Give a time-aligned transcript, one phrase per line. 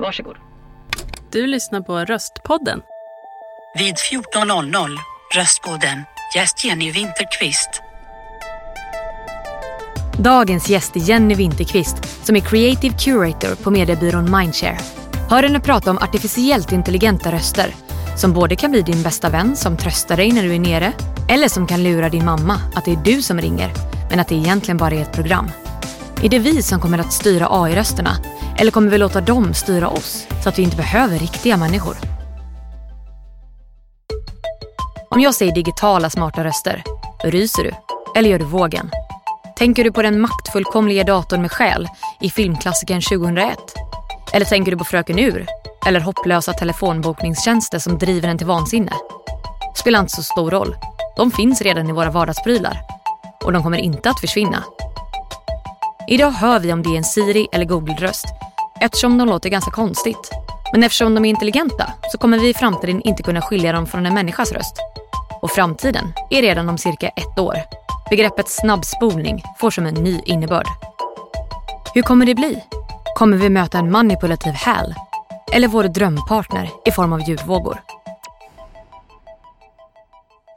[0.00, 0.36] Varsågod.
[1.32, 2.82] Du lyssnar på Röstpodden.
[3.78, 4.96] Vid 14.00
[5.36, 6.04] Röstpodden.
[6.36, 7.82] Gäst Jenny Winterqvist.
[10.18, 14.78] Dagens gäst är Jenny Winterqvist som är Creative Curator på mediebyrån Mindshare.
[15.30, 17.74] Hör henne prata om artificiellt intelligenta röster
[18.16, 20.92] som både kan bli din bästa vän som tröstar dig när du är nere
[21.28, 23.72] eller som kan lura din mamma att det är du som ringer
[24.10, 25.50] men att det egentligen bara är ett program.
[26.22, 28.16] Är det vi som kommer att styra AI-rösterna
[28.60, 31.96] eller kommer vi låta dem styra oss så att vi inte behöver riktiga människor?
[35.08, 36.82] Om jag säger digitala smarta röster,
[37.24, 37.70] ryser du?
[38.16, 38.90] Eller gör du vågen?
[39.56, 41.88] Tänker du på den maktfullkomliga datorn med själ
[42.20, 43.58] i filmklassikern 2001?
[44.32, 45.46] Eller tänker du på Fröken Ur?
[45.86, 48.92] Eller hopplösa telefonbokningstjänster som driver en till vansinne?
[49.74, 50.76] Spelar inte så stor roll.
[51.16, 52.80] De finns redan i våra vardagsprylar.
[53.44, 54.64] Och de kommer inte att försvinna.
[56.08, 58.26] Idag hör vi om det är en Siri eller Google-röst
[58.80, 60.30] eftersom de låter ganska konstigt.
[60.72, 64.06] Men eftersom de är intelligenta så kommer vi i framtiden inte kunna skilja dem från
[64.06, 64.76] en människas röst.
[65.42, 67.56] Och framtiden är redan om cirka ett år.
[68.10, 70.66] Begreppet snabbspolning får som en ny innebörd.
[71.94, 72.62] Hur kommer det bli?
[73.16, 74.94] Kommer vi möta en manipulativ HAL?
[75.52, 77.80] Eller vår drömpartner i form av ljudvågor?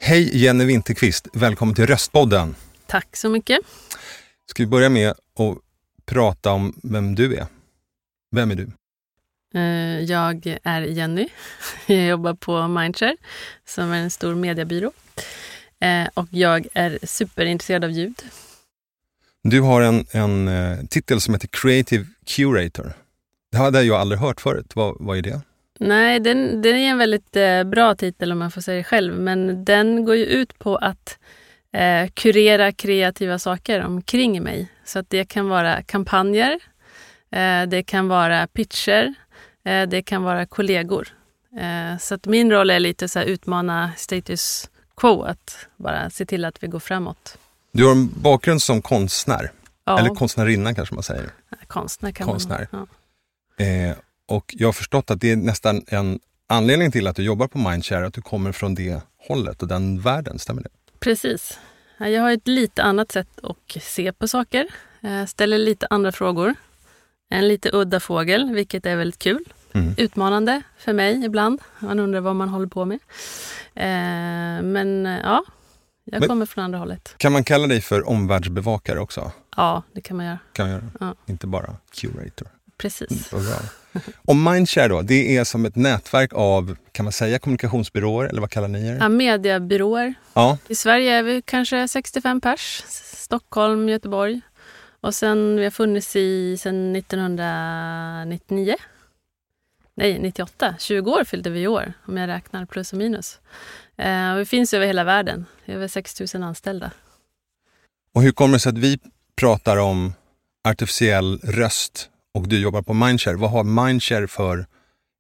[0.02, 2.56] Hej Jenny Winterqvist, välkommen till Röstpodden.
[2.88, 3.60] Tack så mycket.
[4.50, 5.58] Ska vi börja med att
[6.06, 7.48] prata om vem du är?
[8.34, 8.68] Vem är du?
[9.60, 11.28] Eh, Jag är Jenny.
[11.88, 13.16] Jag jobbar på Mindshare
[13.66, 14.92] som är en stor mediebyrå.
[15.80, 18.22] Eh, Och jag är superintresserad av ljud.
[19.44, 22.94] Du har en, en eh, titel som heter Creative Curator.
[23.52, 24.72] Det hade jag aldrig hört förut.
[24.76, 25.42] Vad, vad är det?
[25.80, 29.66] Nej, den, den är en väldigt bra titel om man får säga det själv, men
[29.66, 31.18] den går ju ut på att
[31.74, 34.68] eh, kurera kreativa saker omkring mig.
[34.86, 36.60] Så att det kan vara kampanjer,
[37.68, 39.14] det kan vara pitcher,
[39.66, 41.08] eh, det kan vara kollegor.
[41.60, 46.46] Eh, så att min roll är lite så utmana status quo, att bara se till
[46.46, 47.38] att vi går framåt.
[47.72, 49.52] Du har en bakgrund som konstnär,
[49.86, 51.30] Ja, eller konstnärinna kanske man säger.
[51.68, 52.68] konstnär kan konstnär.
[52.72, 52.88] man
[53.58, 53.66] ja.
[53.66, 53.96] Eh,
[54.28, 57.58] och jag har förstått att det är nästan en anledning till att du jobbar på
[57.58, 60.70] Mindshare, att du kommer från det hållet och den världen, stämmer det?
[61.00, 61.60] Precis.
[61.98, 64.68] Ja, Jag har ett lite annat sätt att se på saker.
[65.00, 66.56] Jag ställer lite andra frågor.
[67.34, 69.44] En lite udda fågel, vilket är väldigt kul.
[69.74, 69.94] Mm.
[69.98, 71.62] Utmanande för mig ibland.
[71.80, 73.00] Man undrar vad man håller på med.
[73.76, 75.44] Eh, men eh, ja,
[76.04, 77.14] jag Men- kommer från andra hållet.
[77.18, 79.32] Kan man kalla dig för omvärldsbevakare också?
[79.58, 80.38] Ja, det kan man göra.
[80.54, 80.90] Kan man göra?
[81.00, 81.16] Ja.
[81.26, 82.48] Inte bara curator.
[82.78, 83.30] Precis.
[83.32, 83.40] Bra.
[84.18, 88.50] Och Mindshare då, det är som ett nätverk av, kan man säga kommunikationsbyråer eller vad
[88.52, 88.98] kallar ni er?
[89.00, 90.14] Ja, mediebyråer.
[90.34, 92.84] Ja, I Sverige är vi kanske 65 pers.
[93.14, 94.42] Stockholm, Göteborg.
[95.04, 98.76] Och sen, vi har funnits i sedan 1999.
[99.96, 100.76] Nej, 98.
[100.80, 103.40] 20 år fyllde vi i år, om jag räknar plus och minus.
[103.98, 105.46] Eh, och vi finns över hela världen.
[105.66, 106.92] Över 6 000 anställda.
[108.14, 109.00] och hur kommer det sig att vi
[109.36, 110.14] pratar om
[110.64, 113.36] artificiell röst och du jobbar på Mindshare?
[113.36, 114.66] Vad har Mindshare för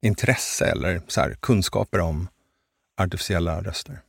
[0.01, 2.27] intresse eller så här, kunskaper om
[3.01, 3.99] artificiella röster?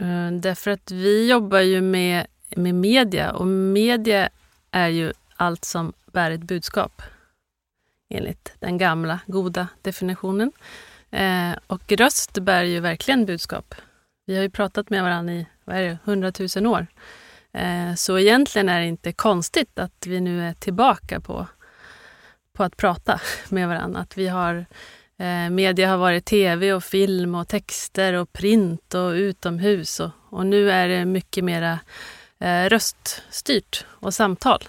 [0.00, 4.30] Eh, därför att vi jobbar ju med, med media och media
[4.74, 7.02] är ju allt som bär ett budskap
[8.14, 10.52] enligt den gamla goda definitionen.
[11.10, 13.74] Eh, och röst bär ju verkligen budskap.
[14.26, 16.86] Vi har ju pratat med varandra i vad är det, 100 000 år.
[17.52, 21.46] Eh, så egentligen är det inte konstigt att vi nu är tillbaka på,
[22.52, 24.00] på att prata med varandra.
[24.00, 24.66] Att vi har
[25.18, 30.46] Eh, media har varit tv och film och texter och print och utomhus och, och
[30.46, 31.78] nu är det mycket mera
[32.40, 34.68] eh, röststyrt och samtal.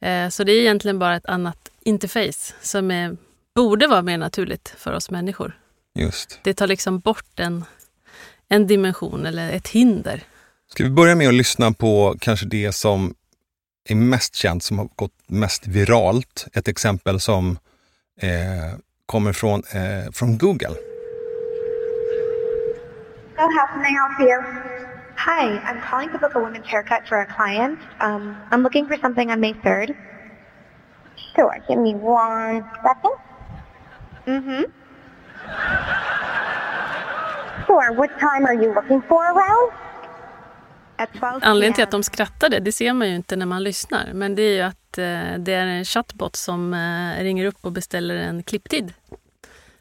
[0.00, 3.16] Eh, så det är egentligen bara ett annat interface som är,
[3.54, 5.58] borde vara mer naturligt för oss människor.
[5.94, 6.40] Just.
[6.42, 7.64] Det tar liksom bort en,
[8.48, 10.22] en dimension eller ett hinder.
[10.70, 13.14] Ska vi börja med att lyssna på kanske det som
[13.88, 16.46] är mest känt, som har gått mest viralt.
[16.52, 17.58] Ett exempel som
[18.20, 20.74] eh, kommer från, eh, från Google.
[23.36, 24.73] Help you?
[25.24, 27.78] Hi, I'm calling to book a women's haircut for a client.
[28.00, 29.96] Um, I'm looking for something on May 3rd.
[31.34, 33.16] Sure, give me one second.
[34.26, 34.62] Mm-hmm.
[37.66, 39.72] Sure, what time are you looking for around?
[40.98, 44.10] At 12 Anledningen till att de skrattade, det ser man ju inte när man lyssnar.
[44.14, 47.72] Men det är ju att eh, det är en chatbot som eh, ringer upp och
[47.72, 48.92] beställer en klipptid.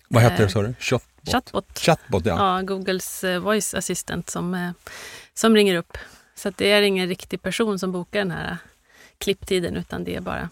[0.08, 0.74] Vad heter Eh, det sa du?
[0.80, 1.32] Chatbot?
[1.32, 1.80] Chatbot.
[1.80, 2.56] Chatbot, ja.
[2.58, 4.72] Ja, Googles eh, voice assistant som, eh,
[5.34, 5.98] som ringer upp.
[6.36, 8.58] Så att det är ingen riktig person som bokar den här
[9.18, 10.50] klipptiden utan det är bara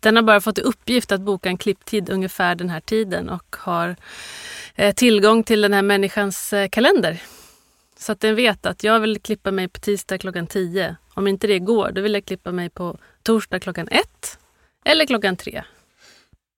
[0.00, 3.56] den har bara fått i uppgift att boka en klipptid ungefär den här tiden och
[3.58, 3.96] har
[4.74, 7.22] eh, tillgång till den här människans eh, kalender.
[7.98, 10.96] Så att den vet att jag vill klippa mig på tisdag klockan 10.
[11.14, 14.38] Om inte det går, då vill jag klippa mig på torsdag klockan 1
[14.84, 15.62] eller klockan 3.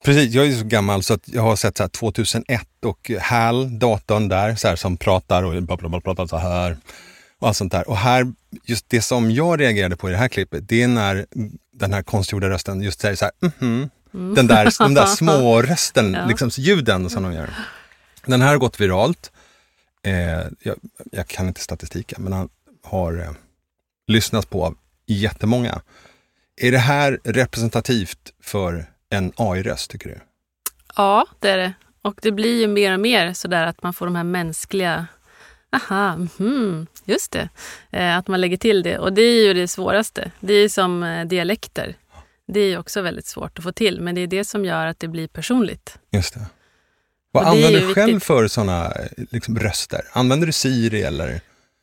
[0.05, 3.79] Precis, jag är så gammal så att jag har sett så här 2001 och HAL,
[3.79, 6.77] datorn där, så här, som pratar och pratar så här
[7.39, 7.89] och allt sånt där.
[7.89, 8.33] Och här,
[8.65, 11.27] just det som jag reagerade på i det här klippet, det är när
[11.73, 14.35] den här konstgjorda rösten just säger så här, mhm, mm.
[14.35, 16.27] den där, den där små rösten, ja.
[16.27, 17.51] liksom ljuden som de gör.
[18.27, 19.33] Den här har gått viralt.
[20.03, 20.13] Eh,
[20.63, 20.77] jag,
[21.13, 22.49] jag, kan inte statistiken, men han
[22.83, 23.31] har eh,
[24.07, 24.77] lyssnats på av
[25.07, 25.83] jättemånga.
[26.57, 30.21] Är det här representativt för en AI-röst, tycker du?
[30.97, 31.73] Ja, det är det.
[32.03, 35.07] Och det blir ju mer och mer sådär att man får de här mänskliga
[35.73, 37.49] Aha, mm, just det.
[37.91, 38.99] Eh, att man lägger till det.
[38.99, 40.31] Och det är ju det svåraste.
[40.41, 41.97] Det är som eh, dialekter.
[42.47, 45.01] Det är också väldigt svårt att få till, men det är det som gör att
[45.01, 45.99] det blir personligt.
[46.13, 46.47] Just det.
[47.33, 48.93] Vad använder du själv för sådana
[49.31, 50.01] liksom, röster?
[50.13, 51.41] Använder du Siri eller?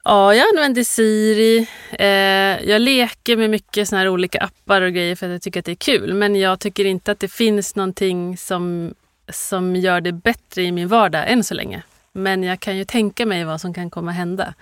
[0.10, 1.68] Ja, jag använder Siri.
[1.92, 5.60] Eh, jag leker med mycket såna här olika appar och grejer för att jag tycker
[5.60, 6.14] att det är kul.
[6.14, 8.94] Men jag tycker inte att det finns någonting som,
[9.30, 11.84] som gör det bättre i min vardag än så länge.
[12.14, 14.54] Men jag kan ju tänka mig vad som kan komma hända.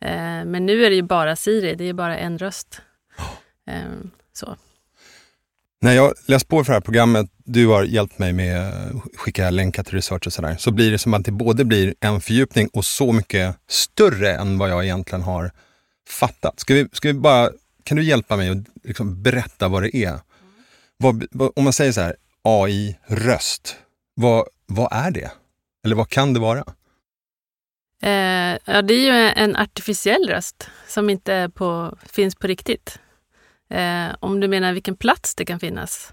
[0.00, 2.80] Eh, men nu är det ju bara Siri, det är bara en röst.
[3.70, 3.82] Eh,
[4.32, 4.56] så.
[5.80, 9.50] När jag läst på för det här programmet, du har hjälpt mig med att skicka
[9.50, 12.68] länkar till research och sådär, så blir det som att det både blir en fördjupning
[12.72, 15.50] och så mycket större än vad jag egentligen har
[16.08, 16.60] fattat.
[16.60, 17.50] Ska vi, ska vi bara,
[17.82, 20.20] kan du hjälpa mig att liksom berätta vad det är?
[20.96, 23.76] Vad, vad, om man säger så här, AI-röst,
[24.14, 25.30] vad, vad är det?
[25.84, 26.64] Eller vad kan det vara?
[28.02, 32.98] Eh, ja, det är ju en artificiell röst som inte på, finns på riktigt.
[33.70, 36.12] Eh, om du menar vilken plats det kan finnas,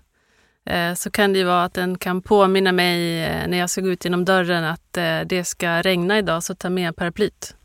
[0.96, 3.90] så kan det ju vara att den kan påminna mig eh, när jag ska gå
[3.90, 7.56] ut genom dörren att eh, det ska regna idag, så ta med paraplyt.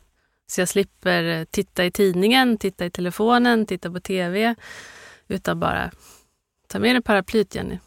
[0.47, 4.55] Så jag slipper eh, titta i tidningen, titta i telefonen, titta på TV,
[5.29, 5.91] utan bara
[6.69, 7.79] ta med dig paraplyt, Jenny.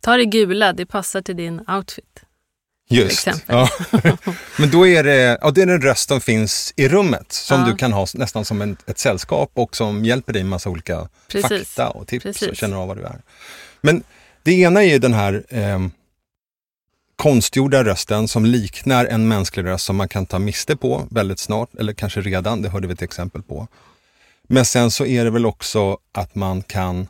[0.00, 2.24] Ta det gula, det passar till din outfit.
[2.90, 3.68] Just, ja.
[4.58, 7.66] Men då är det, ja, det är en röst som finns i rummet som ja.
[7.66, 11.08] du kan ha nästan som en, ett sällskap och som hjälper dig med massa olika
[11.28, 11.68] Precis.
[11.68, 12.48] fakta och tips Precis.
[12.48, 13.22] och känner av vad du är.
[13.80, 14.02] Men
[14.48, 15.78] det ena är ju den här eh,
[17.16, 21.74] konstgjorda rösten som liknar en mänsklig röst som man kan ta miste på väldigt snart,
[21.74, 23.68] eller kanske redan, det hörde vi ett exempel på.
[24.42, 27.08] Men sen så är det väl också att man kan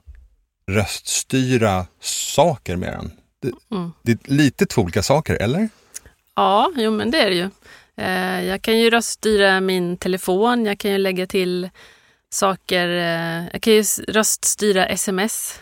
[0.67, 3.11] röststyra saker med den.
[3.43, 3.93] Det, mm.
[4.03, 5.69] det är lite två olika saker, eller?
[6.37, 7.51] Ja, jo men det är det ju.
[7.97, 11.71] Eh, jag kan ju röststyra min telefon, jag kan ju lägga till
[12.31, 15.61] saker, eh, jag kan ju röststyra sms.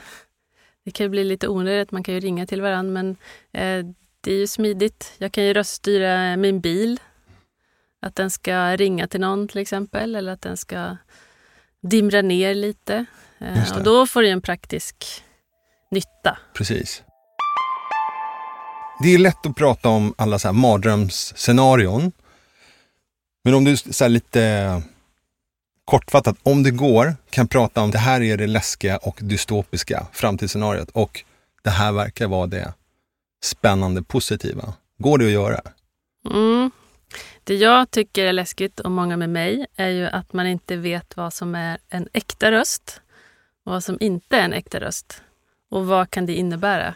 [0.86, 3.16] Det kan ju bli lite onödigt, man kan ju ringa till varandra men
[3.52, 3.86] eh,
[4.20, 5.12] det är ju smidigt.
[5.18, 7.00] Jag kan ju röststyra min bil.
[8.02, 10.96] Att den ska ringa till någon till exempel eller att den ska
[11.82, 13.04] dimra ner lite.
[13.74, 15.04] Och då får det en praktisk
[15.90, 16.38] nytta.
[16.54, 17.02] Precis.
[19.02, 22.12] Det är lätt att prata om alla så här mardrömsscenarion.
[23.44, 24.82] Men om du så lite
[25.86, 30.90] kortfattat, om det går, kan prata om det här är det läskiga och dystopiska framtidsscenariot
[30.90, 31.24] och
[31.62, 32.74] det här verkar vara det
[33.44, 34.74] spännande positiva.
[34.98, 35.60] Går det att göra?
[36.30, 36.70] Mm.
[37.44, 41.16] Det jag tycker är läskigt och många med mig är ju att man inte vet
[41.16, 43.00] vad som är en äkta röst
[43.64, 45.22] och vad som inte är en äkta röst.
[45.70, 46.94] Och vad kan det innebära?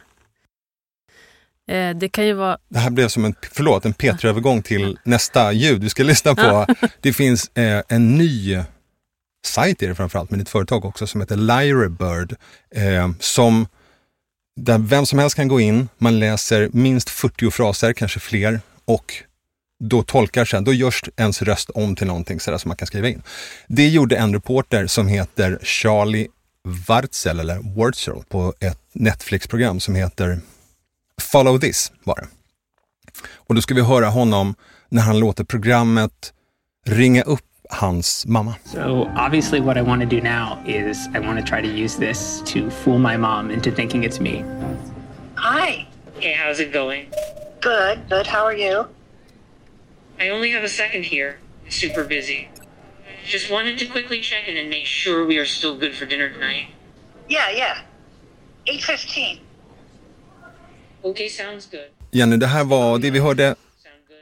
[1.70, 2.59] Eh, det kan ju vara...
[2.68, 6.66] Det här blev som en, förlåt, en P3-övergång till nästa ljud vi ska lyssna på.
[7.00, 8.59] Det finns eh, en ny
[9.44, 12.37] sajt är det framförallt, men ett företag också som heter Lyrebird.
[12.75, 13.66] Eh, som,
[14.56, 19.14] där vem som helst kan gå in, man läser minst 40 fraser, kanske fler, och
[19.85, 23.09] då tolkar sen, då görs ens röst om till någonting sådär som man kan skriva
[23.09, 23.23] in.
[23.68, 26.28] Det gjorde en reporter som heter Charlie
[26.87, 30.40] Wartzel, eller Wurzel, på ett Netflix-program som heter
[31.20, 32.28] Follow this var det.
[33.32, 34.54] Och då ska vi höra honom
[34.88, 36.32] när han låter programmet
[36.87, 38.58] ringa upp hans mamma.
[38.64, 41.96] So obviously what I want to do now is I want to try to use
[41.96, 44.44] this to fool my mom into thinking it's me.
[45.36, 45.86] Hi.
[46.18, 47.06] Hey, how's it going?
[47.60, 48.26] Good, good.
[48.26, 48.86] How are you?
[50.18, 51.38] I only have a second here.
[51.68, 52.48] Super busy.
[53.24, 56.28] Just wanted to quickly check in and make sure we are still good for dinner
[56.28, 56.68] tonight.
[57.28, 57.82] Yeah, yeah.
[58.66, 59.40] 8.15.
[61.04, 61.90] Okay, sounds good.
[62.12, 63.54] Jenny, det här var, det vi hörde,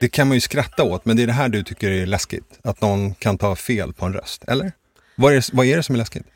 [0.01, 2.59] det kan man ju skratta åt, men det är det här du tycker är läskigt?
[2.65, 4.73] Att någon kan ta fel på en röst, eller?
[5.15, 6.27] Vad är, vad är det som är läskigt?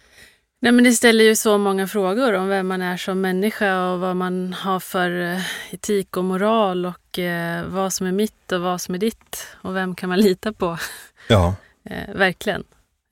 [0.61, 4.01] Nej, men det ställer ju så många frågor om vem man är som människa och
[4.01, 5.41] vad man har för eh,
[5.75, 9.77] etik och moral och eh, vad som är mitt och vad som är ditt och
[9.77, 10.79] vem kan man lita på?
[11.29, 11.55] Ja,
[11.85, 12.65] Eh, verkligen.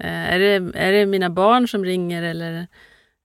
[0.02, 2.66] Eh, är, det, är det mina barn som ringer eller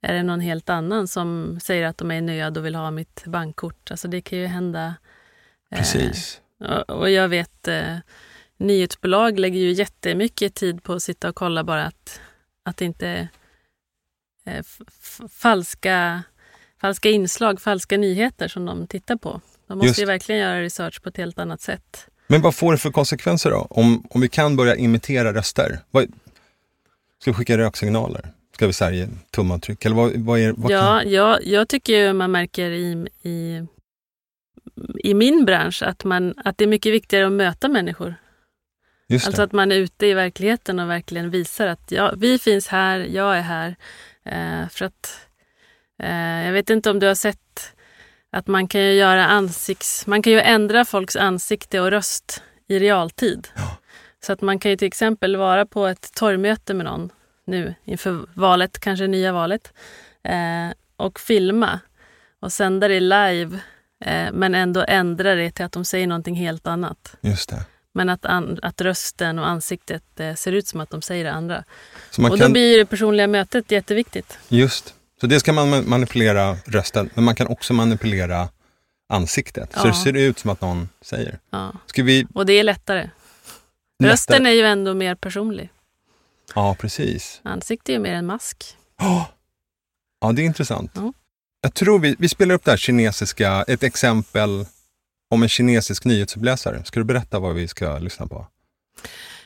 [0.02, 2.92] är det någon helt annan som säger att de är i nöd och vill ha
[2.92, 3.92] mitt bankkort?
[3.92, 4.96] Alltså det kan ju hända.
[5.72, 6.42] eh, precis.
[6.88, 7.98] Och, jag vet, eh,
[8.58, 12.20] nyhetsbolag lägger ju jättemycket tid på att sitta och kolla bara att,
[12.66, 13.28] att inte
[14.46, 14.66] eh,
[15.30, 16.24] falska,
[16.82, 19.42] falska inslag, falska nyheter som de tittar på.
[19.68, 20.02] De måste Just.
[20.02, 22.08] ju verkligen göra research på ett helt annat sätt.
[22.28, 23.68] Men vad får det för konsekvenser då?
[23.70, 25.80] Om, om vi kan börja imitera röster?
[25.92, 26.04] Vad,
[27.22, 28.32] ska vi skicka röksignaler?
[28.56, 29.86] Ska vi säga tumavtryck?
[29.86, 33.66] Eller vad, vad är vad Ja, kan, jag, jag tycker ju man märker i, i,
[35.04, 38.16] i min bransch att, man, att det är mycket viktigare att möta människor.
[39.08, 39.44] Just Alltså det.
[39.44, 43.38] att man är ute i verkligheten och verkligen visar att ja, vi finns här, jag
[43.38, 43.76] är här.
[44.26, 45.20] Eh, för att
[46.00, 47.74] eh, jag vet inte om du har sett
[48.32, 50.08] att man kan ju göra ansikts...
[50.08, 53.48] Man kan ju ändra folks ansikte och röst i realtid.
[54.26, 57.10] Så att man kan ju till exempel vara på ett torgmöte med någon
[57.46, 59.74] nu inför valet, kanske nya valet,
[60.24, 61.80] eh, och filma
[62.40, 63.60] och sända det live
[64.34, 67.16] men ändå ändra det till att de säger någonting helt annat.
[67.22, 67.66] Just det.
[67.94, 71.32] Men att, an, att rösten och ansiktet eh, ser ut som att de säger det
[71.32, 71.64] andra.
[72.12, 74.38] Så man och då kan, blir det personliga mötet jätteviktigt.
[74.48, 74.94] Just.
[75.22, 78.50] Så det ska man ma- manipulera rösten, men man kan också manipulera
[79.10, 79.74] ansiktet.
[79.74, 79.86] Så Ja.
[79.86, 81.40] det ser ut som att någon säger.
[81.50, 81.74] Ja.
[81.86, 82.28] Ska vi...
[82.34, 83.10] Och det är lättare.
[84.04, 85.70] Rösten är ju ändå mer personlig.
[86.56, 87.40] Ja, precis.
[87.44, 88.78] Ansiktet är ju mer en mask.
[90.22, 90.92] Ja, det är intressant.
[90.96, 91.14] Ja.
[91.66, 94.66] Jag tror vi, vi spelar upp det här kinesiska, ett exempel
[95.30, 96.84] om en kinesisk nyhetsuppläsare.
[96.84, 98.48] Ska du berätta vad vi ska lyssna på?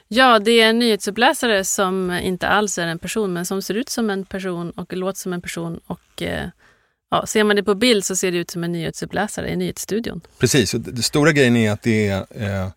[0.07, 3.89] Ja, det är en nyhetsuppläsare som inte alls är en person, men som ser ut
[3.89, 5.79] som en person och låter som en person.
[5.88, 6.49] Och eh,
[7.11, 10.21] ja, ser man det på bild så ser det ut som en nyhetsuppläsare i nyhetsstudion.
[10.39, 12.69] Precis, och det stora grejen är att det är, eh,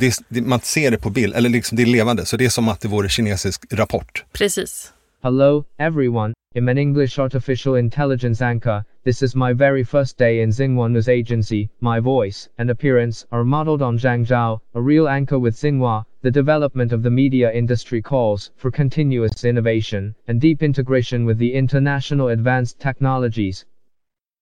[0.00, 2.50] det är, man ser det på bild, eller liksom det är levande, så det är
[2.50, 4.24] som att det vore kinesisk rapport.
[4.32, 4.92] Precis.
[5.24, 6.34] Hello, everyone.
[6.56, 8.84] I'm an English artificial intelligence anchor.
[9.04, 11.70] This is my very first day in Xinhua News Agency.
[11.78, 16.04] My voice and appearance are modeled on Zhang Zhao, a real anchor with Xinhua.
[16.22, 21.54] The development of the media industry calls for continuous innovation and deep integration with the
[21.54, 23.64] international advanced technologies.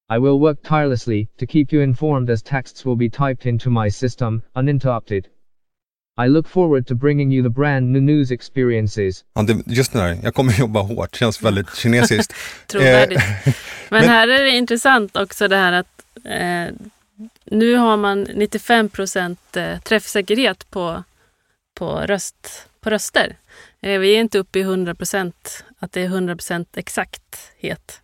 [0.08, 3.88] I will work tirelessly to keep you informed as texts will be typed into my
[3.88, 5.28] system, uninterrupted.
[6.24, 9.24] I look forward to bringing you the brand new news experiences.
[9.34, 12.34] Ja, det, just det där, jag kommer jobba hårt, känns väldigt kinesiskt.
[12.66, 13.20] Trovärdigt.
[13.20, 13.54] Eh,
[13.88, 16.74] Men, Men- här är det intressant också det här att eh,
[17.44, 21.04] nu har man 95 procent eh, träffsäkerhet på,
[21.74, 23.36] på, röst, på röster.
[23.82, 28.00] Eh, vi är inte uppe i 100 procent, att det är 100 procent exakthet.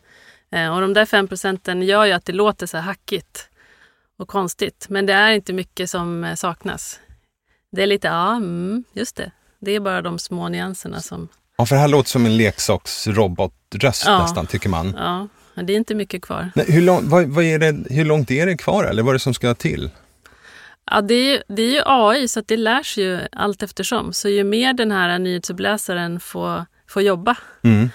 [0.75, 3.49] Och de där 5 procenten gör ju att det låter så här hackigt
[4.19, 4.87] och konstigt.
[4.89, 7.01] Men det är inte mycket som saknas.
[7.73, 9.31] Det är lite, ja, mm, just det.
[9.61, 14.03] Det är bara de små nyanserna som, ja, för det här låter som en leksaksrobotröst
[14.07, 14.23] Ja.
[14.23, 14.95] nästan, tycker man.
[14.99, 15.29] ja,
[15.63, 16.51] det är inte mycket kvar.
[16.55, 19.15] Nej, hur, lång, vad, vad är det, hur långt är det kvar, eller vad är
[19.15, 19.91] det som ska till?
[20.91, 24.13] Ja, det är, ju, det är ju AI, så det lär sig ju allt eftersom.
[24.13, 27.91] Så ju mer den här nyhetsuppläsaren får, får jobba Mm.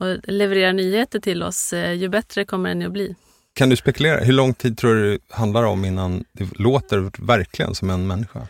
[0.00, 3.14] och leverera nyheter till oss, eh, ju bättre kommer den ju att bli.
[3.54, 7.74] Kan du spekulera, hur lång tid tror du det handlar om innan det låter verkligen
[7.74, 8.40] som en människa?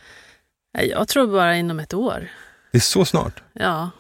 [0.75, 2.28] Ja, Jag tror bara inom ett år.
[2.73, 3.43] Det är så snart.
[3.52, 3.90] Ja,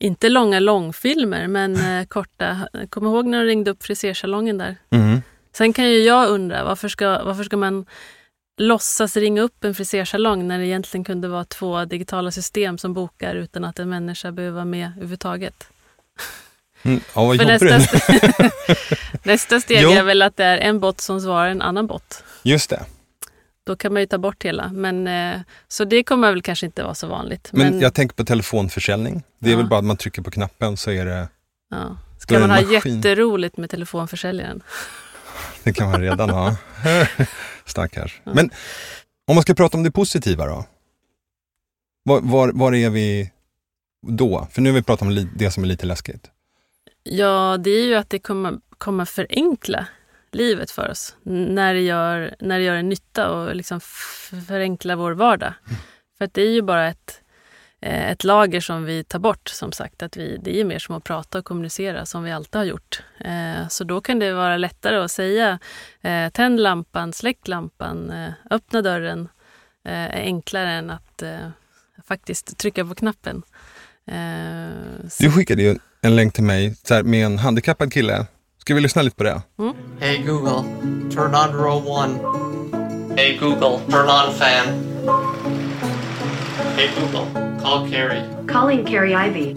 [0.00, 2.68] inte långa långfilmer, men eh, korta.
[2.90, 4.76] Kom ihåg när de ringde upp frisersalongen där?
[4.90, 5.22] Mm.
[5.56, 7.86] Sen kan ju jag undra, varför ska, varför ska man
[8.60, 13.34] låtsas ringa upp en frisersalong när det egentligen kunde vara två digitala system som bokar
[13.34, 15.68] utan att en människa behöver vara med överhuvudtaget?
[16.82, 17.00] Mm.
[17.14, 18.50] Ja, vad nästa, st-
[19.22, 19.90] nästa steg Jo.
[19.90, 22.24] är väl att det är en bot som svarar en annan bot.
[22.42, 22.82] Just det.
[23.66, 24.72] Då kan man ju ta bort hela.
[24.72, 27.48] Men, eh, så det kommer väl kanske inte vara så vanligt.
[27.52, 29.22] Men, Men, jag tänker på telefonförsäljning.
[29.38, 29.56] Det är Ja.
[29.58, 31.28] väl bara att man trycker på knappen så är det,
[31.70, 31.96] ja.
[32.18, 32.96] Ska man ha maskin.
[32.96, 34.62] jätteroligt med telefonförsäljaren?
[35.62, 36.56] det kan man redan ha.
[37.64, 38.20] Stackars.
[38.24, 38.50] Men
[39.26, 40.64] om man ska prata om det positiva då?
[42.04, 43.30] Var, var, var är vi
[44.08, 44.48] då?
[44.52, 46.30] För nu har vi pratat om det som är lite läskigt.
[47.02, 49.86] Ja, det är ju att det kommer, kommer förenkla
[50.34, 54.96] livet för oss när det gör, när det gör en nytta och liksom f- förenkla
[54.96, 55.52] vår vardag.
[56.18, 57.20] För att det är ju bara ett,
[57.80, 60.02] eh, ett lager som vi tar bort, som sagt.
[60.02, 63.02] Att vi, det är mer som att prata och kommunicera som vi alltid har gjort.
[63.20, 65.58] Eh, Så då kan det vara lättare att säga
[66.00, 68.12] eh, tänd lampan, släck lampan,
[68.50, 69.28] öppna dörren.
[69.84, 71.22] är enklare än att
[72.08, 73.42] faktiskt trycka på knappen.
[75.20, 78.26] Du skickade ju en länk till mig med en handikappad kille.
[78.64, 79.42] Ska vi lyssna lite på det?
[80.00, 80.64] Hey Google,
[81.10, 82.18] turn on row one.
[83.16, 84.66] Hey Google, turn on fan.
[86.76, 87.26] Hey Google,
[87.60, 88.22] call Carrie.
[88.48, 89.56] Calling Carrie Ivy.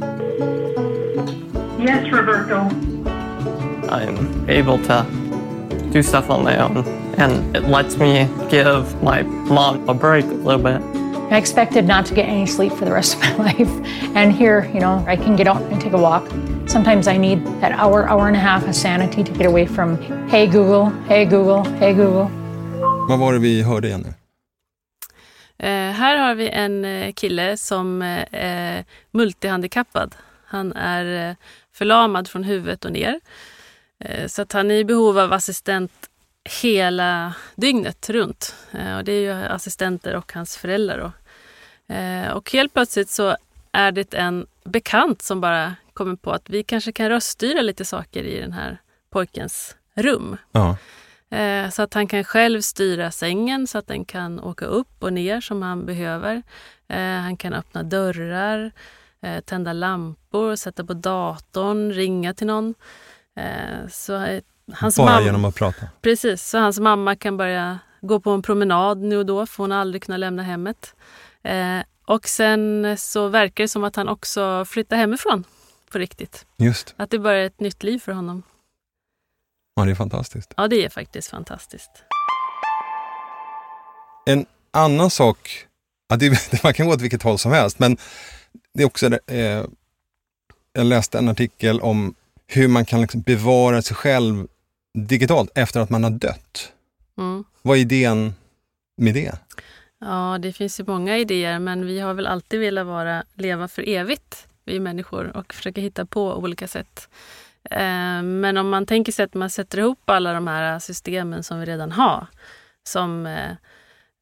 [1.79, 2.69] Yes, Roberto.
[3.89, 5.05] I'm able to
[5.93, 6.85] do stuff on my own,
[7.17, 10.96] and it lets me give my mom a break a little bit.
[11.29, 13.69] I expected not to get any sleep for the rest of my life.
[14.15, 16.25] And here, you know, I can get out and take a walk.
[16.67, 19.97] Sometimes I need that hour, hour and a half of sanity to get away from,
[20.29, 22.29] hey Google, hey Google, hey Google.
[23.09, 24.13] Vad var det vi hörde igen nu?
[25.67, 30.15] Eh, här har vi en eh, kille som eh, är multihandikappad.
[30.45, 31.35] Han är eh,
[31.73, 33.19] förlamad från huvudet och ner.
[33.99, 35.91] Eh, så att han är i behov av assistent
[36.61, 38.55] hela dygnet runt.
[38.71, 40.97] Eh, och det är ju assistenter och hans föräldrar.
[40.97, 41.11] Då.
[41.95, 43.37] Eh, och helt plötsligt så
[43.71, 48.23] är det en bekant som bara kommer på att vi kanske kan röststyra lite saker
[48.23, 48.77] i den här
[49.09, 50.37] pojkens rum.
[50.51, 50.77] Ja.
[51.37, 55.13] Eh, Så att han kan själv styra sängen så att den kan åka upp och
[55.13, 56.41] ner som han behöver.
[56.87, 58.71] Eh, Han kan öppna dörrar,
[59.45, 62.75] tända lampor, sätta på datorn, ringa till någon.
[63.89, 64.39] Så
[64.73, 65.87] hans Bara mamma, genom att prata.
[66.01, 69.71] Precis, så hans mamma kan börja gå på en promenad nu och då för hon
[69.71, 70.95] har aldrig kunnat lämna hemmet.
[71.43, 75.43] Eh, Och sen så verkar det som att han också flyttar hemifrån
[75.91, 76.45] på riktigt.
[76.57, 76.93] Just.
[76.97, 78.43] Att det börjar ett nytt liv för honom.
[79.75, 80.53] Ja, det är fantastiskt.
[80.57, 81.91] Ja, det är faktiskt fantastiskt.
[84.25, 85.65] En annan sak,
[86.09, 87.97] ja, det, man kan gå åt vilket håll som helst, men
[88.73, 89.65] det är också, eh,
[90.73, 92.15] jag läste en artikel om
[92.47, 94.47] hur man kan liksom bevara sig själv
[94.93, 96.73] digitalt efter att man har dött.
[97.17, 97.43] Mm.
[97.61, 98.33] Vad är idén
[98.97, 99.39] med det?
[99.99, 103.89] Ja, det finns ju många idéer, men vi har väl alltid velat vara, leva för
[103.89, 107.09] evigt, vi människor, och försöka hitta på olika sätt.
[107.71, 111.59] Eh, Men om man tänker sig att man sätter ihop alla de här systemen som
[111.59, 112.27] vi redan har,
[112.83, 113.51] som eh,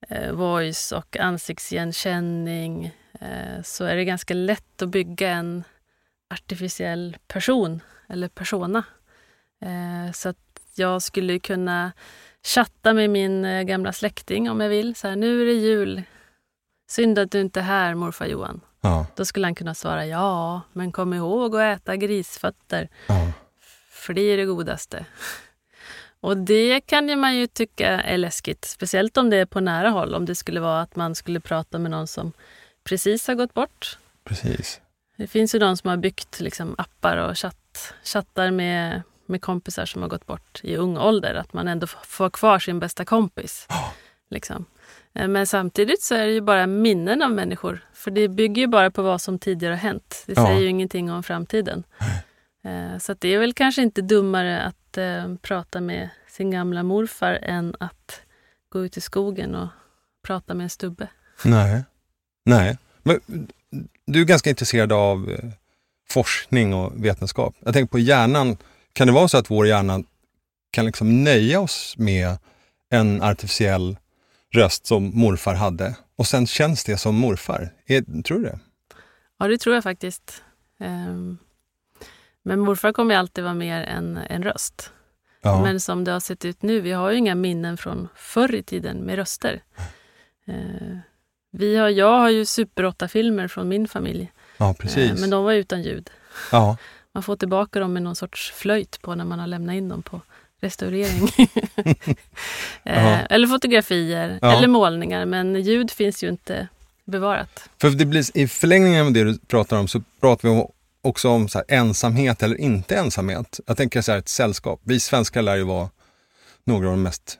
[0.09, 2.91] eh, voice och ansiktsigenkänning,
[3.63, 5.63] så är det ganska lätt att bygga en
[6.33, 8.83] artificiell person eller persona.
[10.13, 10.37] Så att
[10.77, 11.91] jag skulle kunna
[12.43, 14.95] chatta med min eh, gamla släkting om jag vill.
[14.95, 16.03] Så här, nu är det jul.
[16.89, 18.61] Synd att du inte är här, morfar Johan.
[18.81, 19.07] Ja.
[19.15, 22.89] Då skulle han kunna svara ja, men kom ihåg att äta grisfötter.
[23.07, 23.31] Ja.
[23.91, 25.05] För det är det godaste.
[26.19, 28.65] Och det kan ju man ju tycka är läskigt.
[28.65, 30.15] Speciellt om det är på nära håll.
[30.15, 32.31] Om det skulle vara att man skulle prata med någon som
[32.83, 33.97] precis har gått bort.
[34.23, 34.81] Precis.
[35.17, 39.85] Det finns ju de som har byggt liksom, appar och chatt, chattar med, med kompisar
[39.85, 41.35] som har gått bort i ung ålder.
[41.35, 43.67] Att man ändå får kvar sin bästa kompis.
[44.29, 44.65] Liksom.
[45.13, 47.85] Eh, Men samtidigt så är det ju bara minnen av människor.
[47.93, 50.23] För det bygger ju bara på vad som tidigare har hänt.
[50.27, 51.83] Det säger ju ingenting om framtiden.
[52.63, 57.33] Eh, Så det är väl kanske inte dummare att eh, prata med sin gamla morfar
[57.33, 58.21] än att
[58.69, 59.67] gå ut i skogen och
[60.27, 61.07] prata med en stubbe.
[61.43, 61.83] Nej.
[62.45, 62.77] Nej.
[63.03, 63.19] Men
[64.05, 65.49] du är ganska intresserad av eh,
[66.09, 67.55] forskning och vetenskap.
[67.59, 68.57] Jag tänker på hjärnan.
[68.95, 70.03] Kan det vara så att vår hjärna
[70.71, 72.37] kan liksom nöja oss med
[72.89, 73.97] en artificiell
[74.53, 77.69] röst som morfar hade och sen känns det som morfar?
[77.85, 78.59] Är, tror du det?
[79.39, 80.41] Ja, det tror jag faktiskt.
[80.79, 81.37] Ehm,
[82.43, 84.91] Men morfar kommer ju alltid vara mer än en röst.
[85.41, 85.63] Ja.
[85.63, 88.63] Men som det har sett ut nu, vi har ju inga minnen från förr i
[88.63, 89.63] tiden med röster.
[90.47, 90.97] Eh,
[91.51, 94.31] Vi har, jag har ju Super 8-filmer från min familj.
[94.57, 95.21] Ja, Eh, precis.
[95.21, 96.09] Men de var utan ljud.
[96.51, 96.77] Ja.
[97.15, 100.01] Man får tillbaka dem med någon sorts flöjt på när man har lämnat in dem
[100.01, 100.21] på
[100.61, 101.27] restaurering.
[102.83, 104.57] Eh, eller fotografier, Ja.
[104.57, 105.25] eller målningar.
[105.25, 106.67] Men ljud finns ju inte
[107.05, 107.69] bevarat.
[107.81, 111.29] För det blir, i förlängningen av det du pratar om så pratar vi om- också
[111.29, 113.59] om så här, ensamhet eller inte ensamhet.
[113.67, 114.79] Jag tänker så här, ett sällskap.
[114.83, 115.89] Vi svenskar lär ju vara
[116.63, 117.37] några av de mest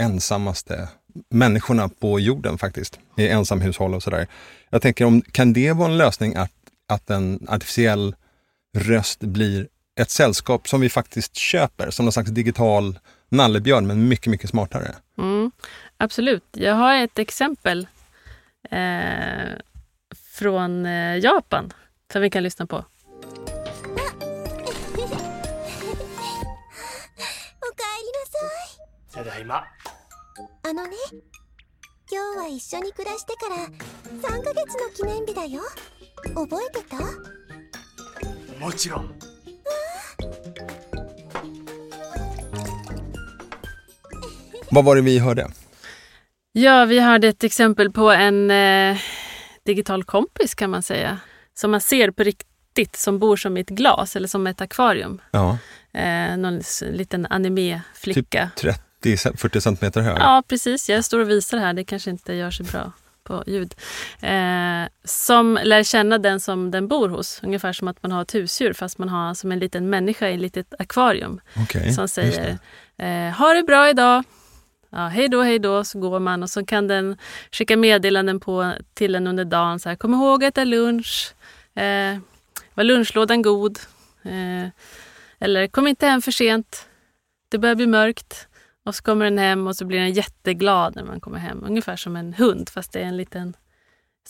[0.00, 0.88] ensammaste
[1.30, 2.98] människorna på jorden faktiskt.
[3.16, 4.26] I ensamhushåll och sådär.
[4.70, 6.52] Jag tänker, om, kan det vara en lösning att,
[6.88, 8.14] att en artificiell
[8.76, 9.68] röst blir
[10.00, 14.94] ett sällskap som vi faktiskt köper, som någon slags digital nallebjörn, men mycket, mycket smartare?
[15.18, 15.50] Mm,
[15.96, 16.44] absolut.
[16.52, 17.86] Jag har ett exempel
[18.70, 19.58] eh,
[20.32, 21.72] från eh, Japan
[22.12, 22.84] som vi kan lyssna på.
[38.61, 39.09] もちろん。
[44.71, 45.47] Vad var det vi hörde?
[46.51, 48.97] Ja, vi hörde ett exempel på en eh,
[49.65, 51.19] digital kompis kan man säga.
[51.53, 54.61] Som man ser på rikt- gråttigt som bor som i ett glas eller som ett
[54.61, 55.21] akvarium.
[55.31, 55.57] Ja,
[55.93, 58.49] Eh, någon s- liten animé-flicka.
[58.55, 60.17] typ 30-40 centimeter hög.
[60.19, 60.89] Ja, precis.
[60.89, 61.73] Jag står och visar här.
[61.73, 62.91] Det kanske inte gör sig bra
[63.24, 63.74] på ljud.
[64.20, 67.40] Eh, som lär känna den som den bor hos.
[67.42, 70.34] Ungefär som att man har ett husdjur fast man har som en liten människa i
[70.34, 71.40] ett litet akvarium.
[71.56, 72.58] Okej, som säger
[72.96, 74.24] eh, Ha det bra idag.
[74.90, 77.18] Ja, hej då, hej då, så går man och så kan den
[77.52, 79.80] skicka meddelanden på, till en under dagen.
[79.80, 81.34] Så här, Kom ihåg att äta lunch.
[81.74, 82.18] Eh,
[82.74, 83.78] var lunchlådan god?
[84.22, 84.68] Eh,
[85.38, 86.86] eller kom inte hem för sent.
[87.50, 88.48] Det börjar bli mörkt.
[88.84, 91.64] Och så kommer den hem och så blir den jätteglad när man kommer hem.
[91.66, 93.54] Ungefär som en hund fast det är en liten,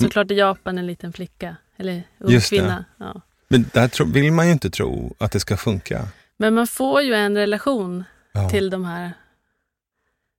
[0.01, 1.57] såklart i Japan en liten flicka.
[1.77, 2.57] Eller ung Just det.
[2.59, 2.85] kvinna.
[2.99, 3.21] Ja.
[3.49, 6.09] Men där vill man ju inte tro att det ska funka.
[6.37, 8.51] Men man får ju en relation Ja.
[8.51, 9.12] till de här,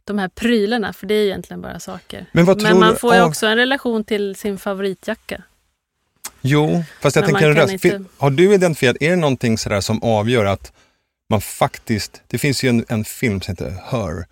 [0.03, 2.25] de här prylarna, för det är egentligen bara saker.
[2.31, 5.43] Men tror man du får ju av- också en relation till sin favoritjacka.
[6.41, 7.85] Jo, fast jag Men tänker en röst.
[7.85, 10.73] inte- Har du identifierat, är det någonting sådär som avgör att
[11.33, 14.25] man faktiskt, det finns ju en, en film som heter Her,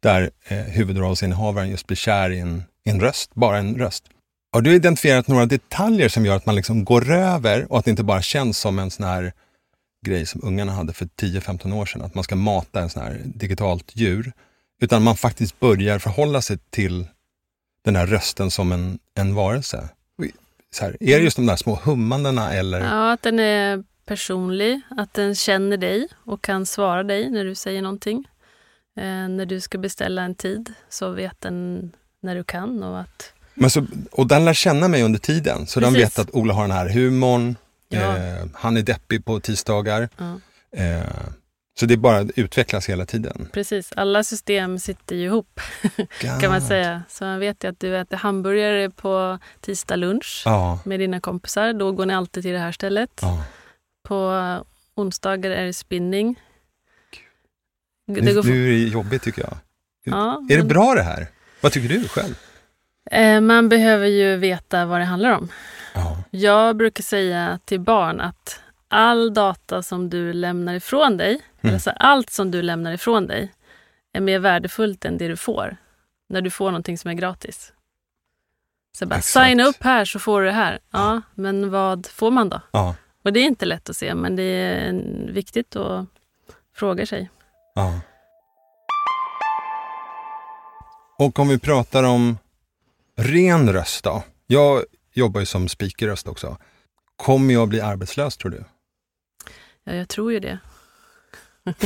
[0.00, 4.04] där eh, huvudrollsinnehavaren just blir kär i en, i en röst, bara en röst.
[4.52, 7.90] Har du identifierat några detaljer som gör att man liksom går över och att det
[7.90, 9.32] inte bara känns som en sån här
[10.06, 13.20] grej som ungarna hade för 10-15 år sedan, att man ska mata en sån här
[13.24, 14.32] digitalt djur,
[14.82, 17.06] utan man faktiskt börjar förhålla sig till
[17.84, 19.88] den här rösten som en, en varelse.
[20.74, 22.80] Så här, är det just de där små hummandena eller?
[22.80, 27.54] Ja, att den är personlig, att den känner dig och kan svara dig när du
[27.54, 28.28] säger någonting.
[28.96, 33.32] Eh, när du ska beställa en tid så vet den när du kan och att
[33.54, 36.18] Men så, och den lär känna mig under tiden, så den Precis.
[36.18, 37.56] vet att Ola har den här humorn,
[37.88, 38.16] Ja.
[38.16, 40.08] eh, han är deppig på tisdagar.
[40.16, 40.40] Ja.
[40.82, 41.02] Eh,
[41.78, 43.48] så det bara utvecklas hela tiden.
[43.52, 45.60] Precis, alla system sitter ju ihop
[46.40, 47.02] kan man säga.
[47.08, 50.78] Så man vet ju att du äter hamburgare på tisdag lunch Ja.
[50.84, 51.72] med dina kompisar.
[51.72, 53.20] Då går ni alltid till det här stället.
[54.04, 54.08] Ja.
[54.08, 56.40] På onsdagar är det spinning.
[58.06, 59.56] Nu, Det går nu är det jobbigt tycker jag.
[60.04, 61.26] Ja, är det men- bra det här?
[61.60, 62.34] Vad tycker du själv?
[63.10, 65.48] Eh, Man behöver ju veta vad det handlar om.
[66.30, 71.74] Jag brukar säga till barn att all data som du lämnar ifrån dig, Mm.
[71.74, 73.52] alltså allt som du lämnar ifrån dig,
[74.12, 75.76] är mer värdefullt än det du får.
[76.28, 77.72] När du får någonting som är gratis.
[78.98, 79.46] Så bara, Exakt.
[79.46, 80.78] signa upp här så får du det här.
[80.90, 82.60] Ja, men vad får man då?
[82.70, 82.94] Ja.
[83.24, 84.92] Och det är inte lätt att se, men det är
[85.32, 86.06] viktigt att
[86.74, 87.30] fråga sig.
[87.74, 88.00] Ja.
[91.18, 92.38] Och om vi pratar om
[93.16, 94.22] ren röst då.
[94.46, 96.56] Jag jobbar ju som speakerröst också.
[97.16, 98.64] Kommer jag bli arbetslös tror du?
[99.84, 100.58] Ja, jag tror ju det.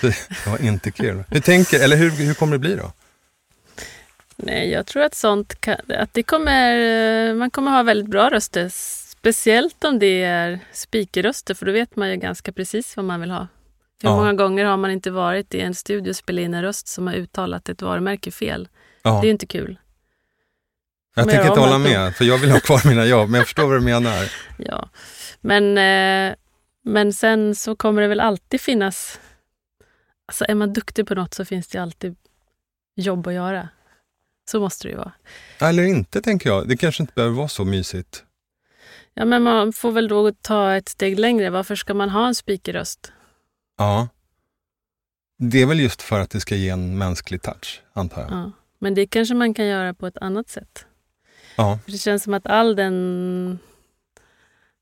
[0.00, 1.24] Det var inte kul.
[1.30, 2.92] Hur tänker, eller hur, hur kommer det bli då?
[4.36, 8.68] Nej, jag tror att sånt kan, att det kommer, man kommer ha väldigt bra röster.
[9.26, 13.30] Speciellt om det är speakerröster, för då vet man ju ganska precis vad man vill
[13.30, 13.48] ha.
[14.02, 14.16] Hur Ja.
[14.16, 17.06] många gånger har man inte varit i en studio och spelat in en röst som
[17.06, 18.68] har uttalat ett varumärke fel?
[19.02, 19.10] Ja.
[19.10, 19.78] Det är ju inte kul.
[21.14, 23.46] Jag man tänker inte hålla med, för jag vill ha kvar mina jobb, men jag
[23.46, 24.32] förstår vad du menar.
[24.58, 24.88] Ja,
[25.40, 26.34] men, eh,
[26.84, 29.20] men sen så kommer det väl alltid finnas...
[30.28, 32.16] Alltså är man duktig på något så finns det alltid
[32.96, 33.68] jobb att göra.
[34.50, 35.12] Så måste det ju vara.
[35.60, 36.68] Eller inte, tänker jag.
[36.68, 38.22] Det kanske inte behöver vara så mysigt.
[39.18, 41.50] Ja, men man får väl då ta ett steg längre.
[41.50, 43.12] Varför ska man ha en speakerröst?
[43.78, 44.08] Ja.
[45.38, 48.30] Det är väl just för att det ska ge en mänsklig touch, antar jag.
[48.30, 48.52] Ja.
[48.78, 50.86] Men det kanske man kan göra på ett annat sätt.
[51.56, 51.78] Ja.
[51.84, 53.58] För det känns som att all den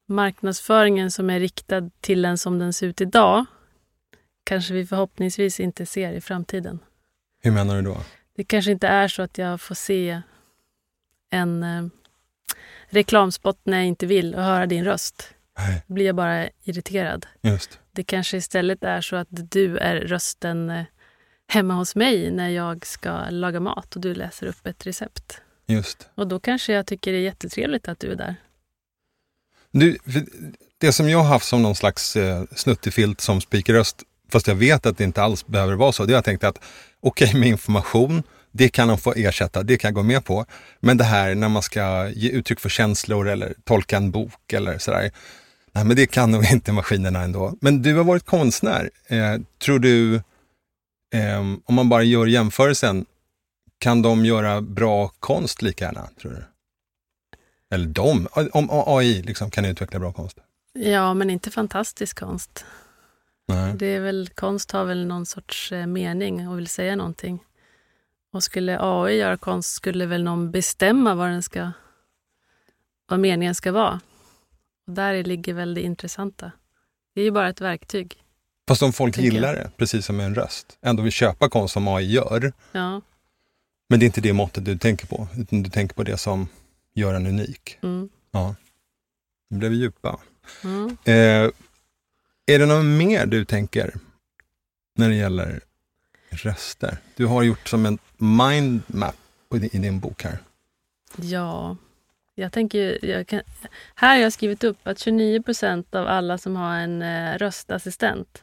[0.06, 3.44] marknadsföringen som är riktad till den som den ser ut idag
[4.44, 6.78] kanske vi förhoppningsvis inte ser i framtiden.
[7.42, 7.96] Hur menar du då?
[8.36, 10.22] Det kanske inte är så att jag får se
[11.30, 11.86] en eh,
[12.94, 15.35] reklamspot när jag inte vill och höra din röst.
[15.59, 15.83] Nej.
[15.87, 17.26] Då blir jag bara irriterad.
[17.42, 17.78] Just.
[17.92, 20.85] Det kanske istället är så att du är rösten eh,
[21.48, 25.40] hemma hos mig när jag ska laga mat och du läser upp ett recept.
[25.66, 26.09] Just.
[26.14, 28.37] Och då kanske jag tycker det är jättetrevligt att du är där.
[29.70, 29.98] Du,
[30.78, 34.87] det som jag har haft som någon slags eh, snuttefilt som speakerröst, fast jag vet
[34.87, 36.59] att det inte alls behöver vara så, det har jag tänkt att
[37.00, 38.22] okej med information,
[38.56, 40.46] det kan de få ersätta, det kan jag gå med på.
[40.80, 44.78] Men det här när man ska ge uttryck för känslor eller tolka en bok eller
[44.78, 45.10] sådär,
[45.72, 47.54] nej men det kan nog inte maskinerna ändå.
[47.60, 48.90] Men du har varit konstnär.
[49.06, 50.14] Eh, tror du,
[51.14, 53.06] eh, om man bara gör jämförelsen,
[53.78, 56.44] kan de göra bra konst lika gärna, tror du?
[57.74, 60.38] Eller de, om AI liksom kan utveckla bra konst?
[60.72, 62.64] Ja, men inte fantastisk konst.
[63.48, 63.74] Nej.
[63.76, 67.40] Det är väl, konst har väl någon sorts eh, mening och vill säga någonting.
[68.34, 71.72] Och skulle AI göra konst skulle väl någon bestämma vad den ska,
[73.08, 74.00] vad meningen ska vara.
[74.86, 76.52] Och där ligger väl det intressanta.
[77.14, 78.24] Det är ju bara ett verktyg.
[78.68, 82.12] Fast om folk gillar det, precis som en röst, ändå vill köpa konst som AI
[82.12, 83.00] gör, Ja.
[83.88, 86.48] men det är inte det måttet du tänker på, utan du tänker på det som
[86.94, 87.78] gör en unik.
[87.82, 88.08] Mm.
[88.30, 88.54] Ja.
[89.50, 90.20] Nu blev vi djupa.
[90.64, 90.96] Mm.
[91.04, 91.50] Eh,
[92.46, 93.94] är det något mer du tänker
[94.96, 95.60] när det gäller
[96.36, 96.98] röster?
[97.16, 99.14] Du har gjort som en mindmap
[99.54, 100.38] i din bok här.
[101.16, 101.76] Ja,
[102.34, 103.40] jag tänker jag kan,
[103.94, 108.42] Här har jag skrivit upp att 29 procent av alla som har en eh, röstassistent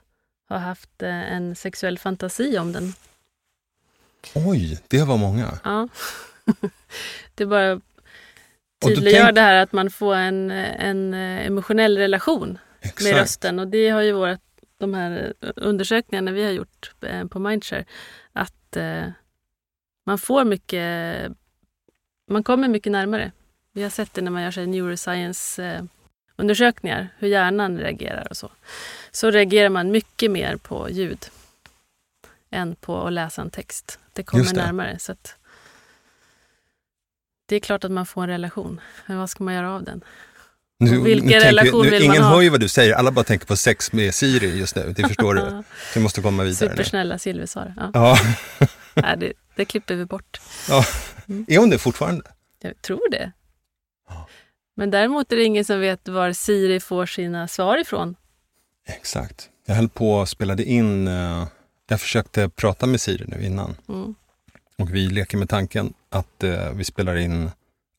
[0.50, 2.94] har haft eh, en sexuell fantasi om den.
[4.36, 5.60] Oj, det var många.
[5.64, 5.88] Ja.
[7.36, 7.82] det bara
[8.86, 13.04] tydliggör tänk- det här att man får en, en eh, emotionell relation Exakt.
[13.04, 13.60] med rösten.
[13.60, 14.42] Och det har ju vårat,
[14.82, 17.86] de här eh, undersökningarna vi har gjort eh, på Mindshare,
[18.34, 19.08] att eh,
[20.06, 21.32] man får mycket,
[22.30, 23.32] man kommer mycket närmare.
[23.74, 25.84] Vi har sett det när man gör sig neuroscience eh,
[26.36, 28.52] undersökningar, hur hjärnan reagerar och så.
[29.12, 31.26] Så reagerar man mycket mer på ljud
[32.50, 34.00] än på att läsa en text.
[34.14, 34.54] Det kommer det.
[34.54, 35.00] närmare.
[35.00, 35.16] Så
[37.46, 40.04] det är klart att man får en relation, men vad ska man göra av den?
[40.82, 42.36] Nu, vilken tänker- relation nu, vill Ingen man ha?
[42.36, 45.08] hör ju vad du säger, alla bara tänker på sex med Siri just nu, det
[45.08, 45.64] förstår du.
[45.96, 46.76] Vi måste komma vidare nu.
[46.76, 47.74] Supersnälla Silversara.
[47.78, 47.92] Ja.
[47.94, 48.18] Ja.
[48.94, 50.42] Nej, det, det klipper vi bort.
[50.70, 50.86] ja.
[51.48, 52.24] Är hon det fortfarande?
[52.62, 53.32] Jag tror det.
[54.76, 58.16] Men däremot är det ingen som vet var Siri får sina svar ifrån.
[58.88, 59.50] Exakt.
[59.66, 61.48] Jag höll på och spelade in, eh,
[61.90, 63.76] jag försökte prata med Siri nu innan.
[63.90, 64.16] Mm.
[64.78, 67.52] Och vi leker med tanken att eh, vi spelar in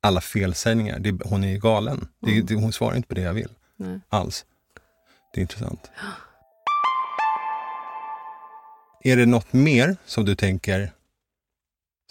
[0.02, 0.98] alla felsägningar.
[0.98, 2.08] Det, hon är galen.
[2.20, 4.00] Det, det, hon svarar inte på det jag vill Nej.
[4.08, 4.44] alls.
[5.34, 5.90] Det är intressant.
[9.04, 10.92] Är det något mer som du tänker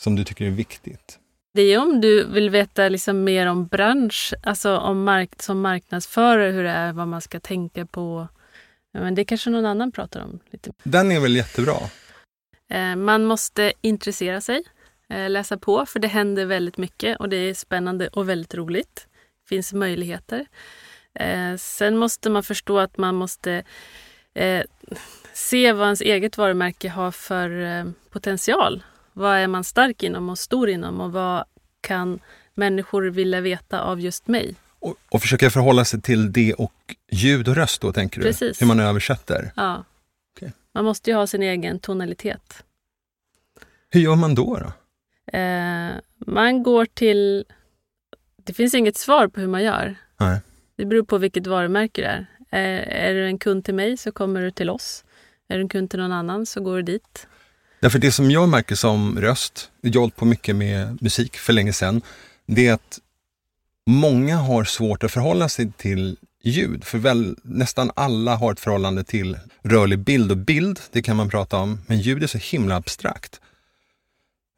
[0.02, 1.18] som du tycker är viktigt?
[1.54, 6.52] Det är om du vill veta liksom mer om bransch, alltså om mark som marknadsförare,
[6.52, 8.28] hur det är, vad man ska tänka på.
[8.94, 10.40] Men det kanske någon annan pratar om.
[10.52, 10.72] lite.
[10.84, 11.76] Den är väl jättebra?
[12.70, 14.64] Eh, Man måste intressera sig,
[15.30, 19.08] läsa på, för det händer väldigt mycket och det är spännande och väldigt roligt.
[19.44, 20.46] Det finns möjligheter.
[21.14, 23.64] Eh, Sen måste man förstå att man måste
[24.34, 24.64] eh,
[25.34, 28.84] se vad ens eget varumärke har för eh, potential.
[29.14, 31.44] Vad är man stark inom och stor inom och vad
[31.82, 32.20] kan
[32.54, 34.56] människor vilja veta av just mig?
[34.80, 38.28] Och, och försöka förhålla sig till det och ljud och röst då, tänker du?
[38.28, 38.62] Precis.
[38.62, 39.52] Hur man översätter.
[39.56, 39.86] Ja.
[40.36, 40.54] Okej.
[40.74, 42.64] Man måste ju ha sin egen tonalitet.
[43.90, 44.58] Hur gör man då?
[44.58, 44.74] då?
[45.34, 47.46] Eh, man går till...
[48.44, 49.96] Det finns inget svar på hur man gör.
[50.20, 50.40] Nej.
[50.76, 52.28] Det beror på vilket varumärke det är.
[52.52, 55.04] Eh, är du en kund till mig så kommer du till oss.
[55.48, 57.28] Är du en kund till någon annan så går du dit.
[57.80, 61.54] Därför det som jag märker som röst, jag har hållit på mycket med musik för
[61.54, 62.02] länge sedan,
[62.46, 63.00] det är att
[63.86, 66.84] många har svårt att förhålla sig till ljud.
[66.84, 71.30] För väl, nästan alla har ett förhållande till rörlig bild och bild, det kan man
[71.30, 73.42] prata om, men ljud är så himla abstrakt.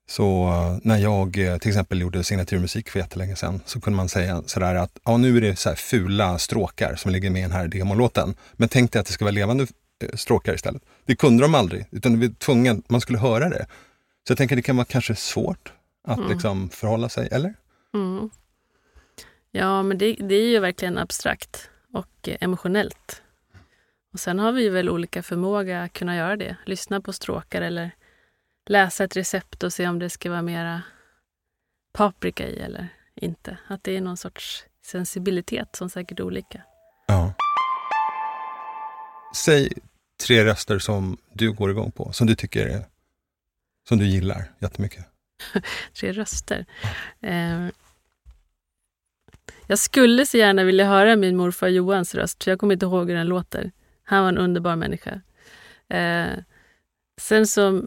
[0.10, 4.10] Så eh, när jag eh, till exempel gjorde signaturmusik för jättelänge sedan så kunde man
[4.10, 7.44] säga sådär att ja, nu är det så här fula stråkar som ligger med i
[7.44, 8.36] den här demolåten.
[8.54, 9.64] Men tänk dig att det ska vara levande
[10.04, 10.82] eh, stråkar istället.
[11.06, 13.66] Det kunde de aldrig, utan vi var tvungen, man skulle höra det.
[14.28, 15.74] Så jag tänker det kan vara kanske svårt
[16.08, 16.32] att Mm.
[16.32, 17.54] liksom förhålla sig, eller?
[17.94, 18.30] Mm.
[19.52, 23.22] Ja, men det, det är ju verkligen abstrakt och emotionellt.
[24.14, 26.56] Och sen har vi väl olika förmåga att kunna göra det.
[26.66, 27.92] Lyssna på stråkar eller
[28.66, 30.82] läsa ett recept och se om det ska vara mera
[31.94, 33.58] paprika i eller inte.
[33.68, 36.62] Att det är någon sorts sensibilitet som säkert är olika.
[37.08, 37.34] Ja.
[39.36, 39.74] Säg
[40.28, 42.86] tre röster som du går igång på, som du tycker är,
[43.88, 45.06] som du gillar jättemycket.
[46.00, 46.66] Tre röster.
[47.22, 47.68] Eh,
[49.68, 53.10] jag skulle så gärna vilja höra min morfar Johans röst, för jag kommer inte ihåg
[53.10, 53.72] hur den låter.
[54.04, 55.22] Han var en underbar människa.
[55.90, 56.38] Eh,
[57.22, 57.84] sen så,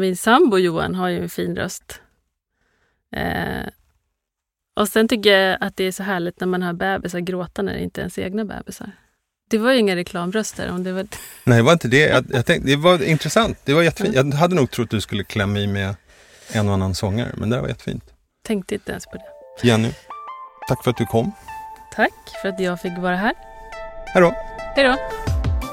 [0.00, 2.00] min sambo Johan har ju en fin röst.
[3.16, 3.66] Eh,
[4.76, 7.72] och sen tycker jag att det är så härligt när man hör bebisar gråta när
[7.72, 8.92] det inte är ens egna bebisar.
[9.50, 10.70] Det var ju inga reklamröster.
[10.70, 11.06] Om det var...
[11.44, 12.08] Nej, det var inte det.
[12.08, 13.58] Jag, jag tänkte, det var intressant.
[13.64, 14.14] Det var jättefint.
[14.14, 15.94] Jag hade nog trott att du skulle klämma i med
[16.52, 18.04] en och annan sångare, men det där var jättefint.
[18.42, 19.66] Tänkte inte ens på det.
[19.68, 19.90] Jenny,
[20.68, 21.32] tack för att du kom.
[21.94, 23.32] Tack för att jag fick vara här.
[24.06, 24.34] Hej då!
[24.76, 24.96] Hej då!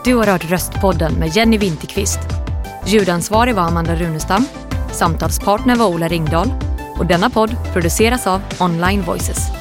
[0.05, 2.36] Du har hört Röstpodden med Jenny Winterqvist.
[2.87, 4.45] Ljudansvarig var Amanda Runestam.
[4.91, 6.47] Samtalspartner var Ola Ringdahl.
[6.97, 9.56] Och denna podd produceras av Online Voices.